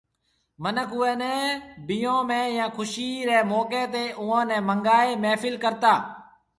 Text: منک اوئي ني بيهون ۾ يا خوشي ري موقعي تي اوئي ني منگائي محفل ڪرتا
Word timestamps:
منک 0.63 0.89
اوئي 0.95 1.13
ني 1.21 1.35
بيهون 1.87 2.23
۾ 2.37 2.39
يا 2.59 2.65
خوشي 2.75 3.09
ري 3.27 3.37
موقعي 3.51 3.85
تي 3.93 4.05
اوئي 4.21 4.41
ني 4.49 4.57
منگائي 4.67 5.11
محفل 5.23 5.55
ڪرتا 5.63 5.93